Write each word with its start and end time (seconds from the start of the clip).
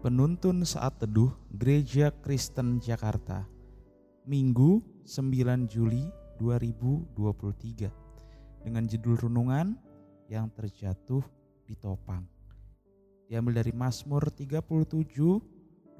Penuntun 0.00 0.64
Saat 0.64 1.04
Teduh 1.04 1.28
Gereja 1.52 2.08
Kristen 2.24 2.80
Jakarta. 2.80 3.44
Minggu 4.24 4.80
9 5.04 5.68
Juli 5.68 6.08
2023 6.40 8.64
Dengan 8.64 8.88
judul 8.88 9.20
Renungan 9.20 9.76
yang 10.32 10.48
terjatuh 10.56 11.20
di 11.68 11.76
topang. 11.76 12.24
Diambil 13.28 13.60
dari 13.60 13.76
Mazmur 13.76 14.32
37 14.32 14.64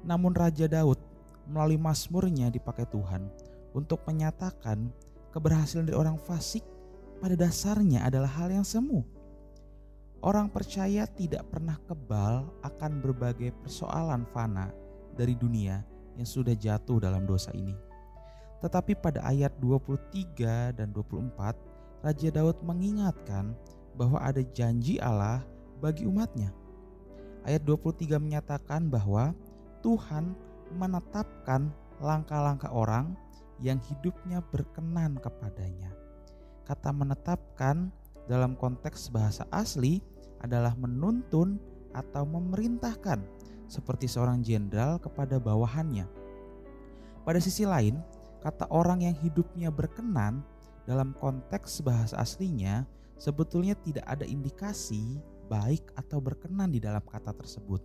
Namun 0.00 0.32
Raja 0.32 0.64
Daud 0.64 0.98
melalui 1.44 1.76
Mazmurnya 1.76 2.48
dipakai 2.48 2.88
Tuhan 2.88 3.28
untuk 3.76 4.02
menyatakan 4.08 4.88
keberhasilan 5.30 5.86
dari 5.86 5.98
orang 5.98 6.16
fasik 6.16 6.64
pada 7.20 7.36
dasarnya 7.36 8.08
adalah 8.08 8.32
hal 8.40 8.48
yang 8.48 8.64
semu. 8.64 9.04
Orang 10.20 10.52
percaya 10.52 11.04
tidak 11.08 11.48
pernah 11.48 11.76
kebal 11.88 12.48
akan 12.60 13.00
berbagai 13.00 13.52
persoalan 13.60 14.24
fana 14.32 14.68
dari 15.16 15.32
dunia 15.36 15.80
yang 16.16 16.28
sudah 16.28 16.52
jatuh 16.52 17.00
dalam 17.00 17.24
dosa 17.24 17.52
ini. 17.56 17.72
Tetapi 18.60 18.92
pada 19.00 19.24
ayat 19.24 19.56
23 19.56 20.76
dan 20.76 20.92
24, 20.92 21.56
Raja 22.04 22.28
Daud 22.28 22.60
mengingatkan 22.60 23.56
bahwa 23.96 24.20
ada 24.20 24.44
janji 24.52 25.00
Allah 25.00 25.40
bagi 25.80 26.04
umatnya. 26.04 26.52
Ayat 27.48 27.64
23 27.64 28.20
menyatakan 28.20 28.92
bahwa 28.92 29.32
Tuhan 29.80 30.36
menetapkan 30.76 31.72
langkah-langkah 32.04 32.68
orang 32.68 33.16
yang 33.64 33.80
hidupnya 33.88 34.44
berkenan 34.52 35.16
kepadanya. 35.16 35.92
Kata 36.70 36.94
menetapkan 36.94 37.90
dalam 38.30 38.54
konteks 38.54 39.10
bahasa 39.10 39.42
asli 39.50 39.98
adalah 40.38 40.78
menuntun 40.78 41.58
atau 41.90 42.22
memerintahkan 42.22 43.26
seperti 43.66 44.06
seorang 44.06 44.38
jenderal 44.46 45.02
kepada 45.02 45.42
bawahannya. 45.42 46.06
Pada 47.26 47.42
sisi 47.42 47.66
lain, 47.66 47.98
kata 48.38 48.70
orang 48.70 49.02
yang 49.02 49.18
hidupnya 49.18 49.74
berkenan 49.74 50.46
dalam 50.86 51.10
konteks 51.18 51.82
bahasa 51.82 52.14
aslinya 52.22 52.86
sebetulnya 53.18 53.74
tidak 53.82 54.06
ada 54.06 54.22
indikasi 54.22 55.18
baik 55.50 55.90
atau 55.98 56.22
berkenan 56.22 56.70
di 56.70 56.78
dalam 56.78 57.02
kata 57.02 57.34
tersebut. 57.34 57.82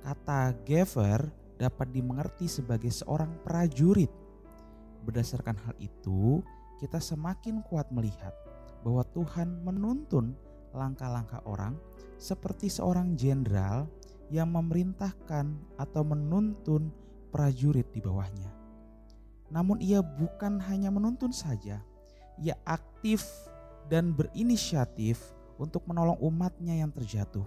Kata 0.00 0.56
Gever 0.64 1.28
dapat 1.60 1.92
dimengerti 1.92 2.48
sebagai 2.48 2.88
seorang 2.88 3.28
prajurit. 3.44 4.08
Berdasarkan 5.04 5.60
hal 5.68 5.76
itu, 5.76 6.40
kita 6.80 6.96
semakin 6.96 7.60
kuat 7.60 7.92
melihat 7.92 8.32
bahwa 8.80 9.04
Tuhan 9.12 9.60
menuntun 9.60 10.32
langkah-langkah 10.72 11.44
orang 11.44 11.76
seperti 12.16 12.72
seorang 12.72 13.12
jenderal 13.20 13.84
yang 14.32 14.48
memerintahkan 14.48 15.52
atau 15.76 16.02
menuntun 16.06 16.88
prajurit 17.28 17.84
di 17.92 18.00
bawahnya. 18.00 18.48
Namun 19.52 19.82
ia 19.82 20.00
bukan 20.00 20.62
hanya 20.62 20.88
menuntun 20.88 21.34
saja, 21.34 21.82
ia 22.38 22.56
aktif 22.64 23.26
dan 23.90 24.14
berinisiatif 24.14 25.18
untuk 25.58 25.84
menolong 25.90 26.16
umatnya 26.22 26.80
yang 26.80 26.94
terjatuh. 26.94 27.44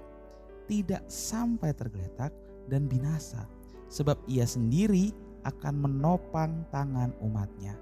Tidak 0.67 1.07
sampai 1.07 1.71
tergeletak 1.71 2.31
dan 2.67 2.87
binasa, 2.87 3.47
sebab 3.87 4.19
ia 4.27 4.43
sendiri 4.43 5.15
akan 5.47 5.75
menopang 5.79 6.67
tangan 6.71 7.15
umatnya. 7.23 7.75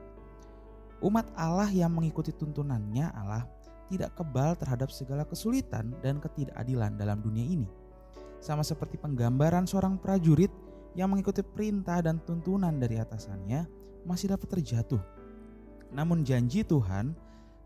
Umat 1.02 1.26
Allah 1.34 1.66
yang 1.74 1.98
mengikuti 1.98 2.30
tuntunannya 2.30 3.10
Allah 3.18 3.50
tidak 3.90 4.14
kebal 4.14 4.54
terhadap 4.54 4.94
segala 4.94 5.26
kesulitan 5.26 5.98
dan 6.06 6.22
ketidakadilan 6.22 6.94
dalam 6.94 7.20
dunia 7.26 7.42
ini. 7.42 7.66
Sama 8.38 8.62
seperti 8.62 9.02
penggambaran 9.02 9.66
seorang 9.66 9.98
prajurit 9.98 10.54
yang 10.94 11.10
mengikuti 11.10 11.42
perintah 11.42 12.06
dan 12.06 12.22
tuntunan 12.22 12.78
dari 12.78 13.02
atasannya 13.02 13.66
masih 14.06 14.38
dapat 14.38 14.62
terjatuh. 14.62 15.02
Namun 15.90 16.22
janji 16.22 16.62
Tuhan 16.62 17.18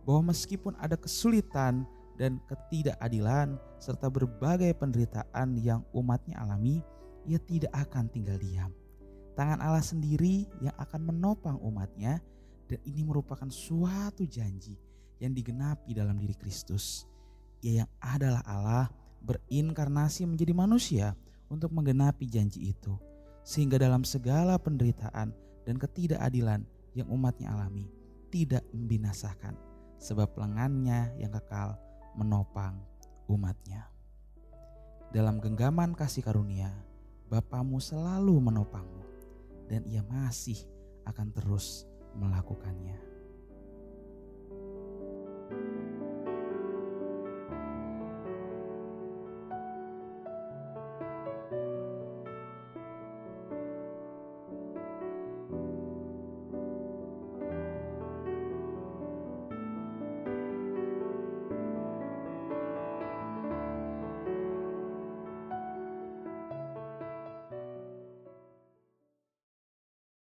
bahwa 0.07 0.31
meskipun 0.31 0.73
ada 0.79 0.95
kesulitan 0.95 1.83
dan 2.15 2.39
ketidakadilan 2.47 3.59
serta 3.77 4.07
berbagai 4.07 4.71
penderitaan 4.79 5.59
yang 5.59 5.83
umatnya 5.91 6.39
alami, 6.39 6.79
ia 7.27 7.37
tidak 7.43 7.75
akan 7.75 8.07
tinggal 8.07 8.39
diam. 8.39 8.71
Tangan 9.35 9.59
Allah 9.59 9.83
sendiri 9.83 10.47
yang 10.63 10.71
akan 10.79 11.11
menopang 11.11 11.59
umatnya 11.59 12.23
dan 12.65 12.79
ini 12.85 13.05
merupakan 13.05 13.47
suatu 13.49 14.25
janji 14.25 14.77
yang 15.21 15.31
digenapi 15.31 15.93
dalam 15.93 16.17
diri 16.17 16.33
Kristus. 16.33 17.05
Ia 17.61 17.85
yang 17.85 17.89
adalah 18.01 18.41
Allah 18.45 18.87
berinkarnasi 19.25 20.25
menjadi 20.29 20.53
manusia 20.53 21.17
untuk 21.49 21.73
menggenapi 21.73 22.25
janji 22.29 22.73
itu. 22.73 22.93
Sehingga 23.45 23.77
dalam 23.77 24.01
segala 24.01 24.57
penderitaan 24.57 25.29
dan 25.65 25.75
ketidakadilan 25.77 26.65
yang 26.97 27.07
umatnya 27.13 27.53
alami 27.53 27.85
tidak 28.33 28.65
membinasakan 28.73 29.53
sebab 30.01 30.33
lengannya 30.33 31.13
yang 31.21 31.29
kekal 31.29 31.77
menopang 32.17 32.81
umatnya. 33.29 33.85
Dalam 35.13 35.37
genggaman 35.39 35.93
kasih 35.93 36.25
karunia, 36.25 36.73
Bapamu 37.25 37.81
selalu 37.81 38.37
menopangmu 38.37 39.03
dan 39.65 39.81
ia 39.89 40.05
masih 40.05 40.61
akan 41.09 41.33
terus 41.33 41.89
melakukannya. 42.15 43.14